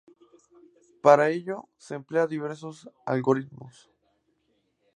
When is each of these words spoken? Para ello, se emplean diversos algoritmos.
Para 1.05 1.29
ello, 1.29 1.69
se 1.77 1.93
emplean 1.93 2.27
diversos 2.27 2.89
algoritmos. 3.05 3.91